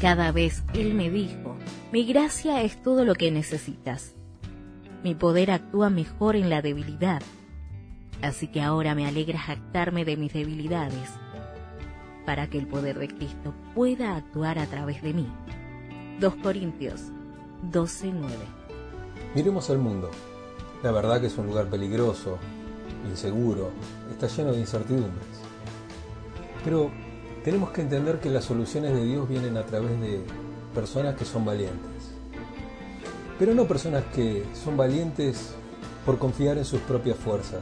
Cada 0.00 0.30
vez 0.30 0.62
Él 0.74 0.94
me 0.94 1.10
dijo, 1.10 1.56
mi 1.90 2.04
gracia 2.04 2.62
es 2.62 2.80
todo 2.80 3.04
lo 3.04 3.14
que 3.14 3.32
necesitas. 3.32 4.14
Mi 5.02 5.16
poder 5.16 5.50
actúa 5.50 5.90
mejor 5.90 6.36
en 6.36 6.50
la 6.50 6.62
debilidad. 6.62 7.20
Así 8.22 8.46
que 8.46 8.62
ahora 8.62 8.94
me 8.94 9.06
alegra 9.06 9.40
jactarme 9.40 10.04
de 10.04 10.16
mis 10.16 10.32
debilidades, 10.32 11.10
para 12.24 12.48
que 12.48 12.58
el 12.58 12.68
poder 12.68 12.98
de 12.98 13.08
Cristo 13.08 13.54
pueda 13.74 14.16
actuar 14.16 14.60
a 14.60 14.66
través 14.66 15.02
de 15.02 15.14
mí. 15.14 15.26
2 16.20 16.34
Corintios 16.42 17.02
12:9 17.72 18.12
Miremos 19.34 19.68
al 19.70 19.78
mundo. 19.78 20.10
La 20.84 20.92
verdad 20.92 21.20
que 21.20 21.26
es 21.26 21.36
un 21.38 21.46
lugar 21.46 21.68
peligroso, 21.68 22.38
inseguro, 23.08 23.72
está 24.12 24.28
lleno 24.28 24.52
de 24.52 24.60
incertidumbres. 24.60 25.26
Pero 26.64 26.90
tenemos 27.44 27.70
que 27.70 27.82
entender 27.82 28.20
que 28.20 28.30
las 28.30 28.44
soluciones 28.44 28.92
de 28.94 29.04
Dios 29.04 29.28
vienen 29.28 29.56
a 29.56 29.64
través 29.64 29.98
de 30.00 30.22
personas 30.74 31.16
que 31.16 31.24
son 31.24 31.44
valientes. 31.44 32.12
Pero 33.38 33.54
no 33.54 33.66
personas 33.66 34.04
que 34.14 34.44
son 34.54 34.76
valientes 34.76 35.54
por 36.04 36.18
confiar 36.18 36.58
en 36.58 36.64
sus 36.64 36.80
propias 36.80 37.16
fuerzas, 37.16 37.60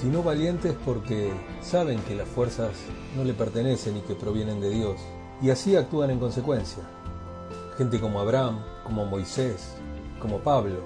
sino 0.00 0.22
valientes 0.22 0.74
porque 0.84 1.32
saben 1.62 2.00
que 2.00 2.14
las 2.14 2.28
fuerzas 2.28 2.70
no 3.16 3.24
le 3.24 3.32
pertenecen 3.34 3.96
y 3.96 4.00
que 4.00 4.14
provienen 4.14 4.60
de 4.60 4.70
Dios, 4.70 5.00
y 5.40 5.50
así 5.50 5.76
actúan 5.76 6.10
en 6.10 6.18
consecuencia. 6.18 6.82
Gente 7.78 8.00
como 8.00 8.20
Abraham, 8.20 8.62
como 8.84 9.06
Moisés, 9.06 9.74
como 10.20 10.38
Pablo, 10.38 10.80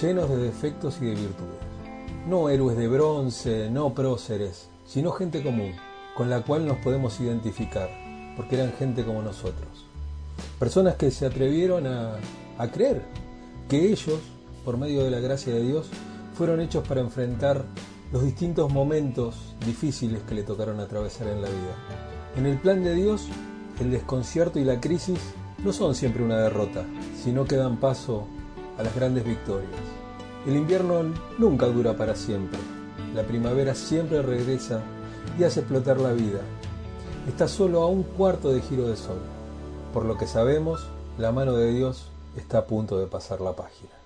llenos 0.00 0.28
de 0.30 0.36
defectos 0.36 0.98
y 1.00 1.06
de 1.06 1.14
virtudes. 1.14 1.60
No 2.26 2.48
héroes 2.48 2.76
de 2.76 2.88
bronce, 2.88 3.68
no 3.70 3.92
próceres, 3.94 4.68
sino 4.84 5.10
gente 5.10 5.42
común, 5.42 5.72
con 6.16 6.28
la 6.28 6.42
cual 6.42 6.66
nos 6.66 6.78
podemos 6.78 7.18
identificar, 7.20 7.88
porque 8.36 8.56
eran 8.56 8.72
gente 8.72 9.04
como 9.04 9.22
nosotros. 9.22 9.86
Personas 10.58 10.96
que 10.96 11.10
se 11.10 11.26
atrevieron 11.26 11.86
a, 11.86 12.18
creer 12.72 13.02
que 13.68 13.90
ellos, 13.90 14.20
por 14.64 14.76
medio 14.76 15.04
de 15.04 15.10
la 15.10 15.18
gracia 15.18 15.52
de 15.52 15.62
Dios, 15.62 15.88
fueron 16.34 16.60
hechos 16.60 16.86
para 16.86 17.00
enfrentar 17.00 17.64
los 18.12 18.22
distintos 18.22 18.72
momentos 18.72 19.54
difíciles 19.66 20.22
que 20.22 20.34
le 20.34 20.42
tocaron 20.42 20.78
atravesar 20.80 21.28
en 21.28 21.42
la 21.42 21.48
vida. 21.48 21.76
En 22.36 22.46
el 22.46 22.58
plan 22.58 22.84
de 22.84 22.94
Dios, 22.94 23.26
el 23.80 23.90
desconcierto 23.90 24.58
y 24.58 24.64
la 24.64 24.80
crisis 24.80 25.18
no 25.64 25.72
son 25.72 25.94
siempre 25.94 26.22
una 26.22 26.38
derrota, 26.38 26.84
sino 27.22 27.44
que 27.44 27.56
dan 27.56 27.78
paso 27.78 28.26
a 28.78 28.82
las 28.82 28.94
grandes 28.94 29.24
victorias. 29.24 29.70
El 30.46 30.56
invierno 30.56 31.02
nunca 31.38 31.66
dura 31.66 31.96
para 31.96 32.14
siempre. 32.14 32.58
La 33.14 33.22
primavera 33.22 33.74
siempre 33.74 34.22
regresa 34.22 34.82
y 35.38 35.44
hace 35.44 35.60
explotar 35.60 35.98
la 36.00 36.12
vida. 36.12 36.40
Está 37.28 37.48
solo 37.48 37.82
a 37.82 37.86
un 37.86 38.02
cuarto 38.02 38.52
de 38.52 38.60
giro 38.60 38.88
de 38.88 38.96
sol. 38.96 39.18
Por 39.94 40.04
lo 40.04 40.16
que 40.18 40.26
sabemos, 40.26 40.86
la 41.18 41.32
mano 41.32 41.54
de 41.54 41.72
Dios 41.72 42.08
está 42.36 42.58
a 42.58 42.66
punto 42.66 42.98
de 42.98 43.06
pasar 43.06 43.40
la 43.40 43.54
página. 43.54 44.01